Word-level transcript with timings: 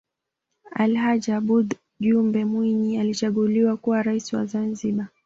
alhaj 0.71 1.29
aboud 1.29 1.73
jumbe 1.99 2.45
mwinyi 2.45 2.97
alichaguliwa 2.97 3.77
kuwa 3.77 4.03
raisi 4.03 4.35
wa 4.35 4.45
zanzibar 4.45 5.07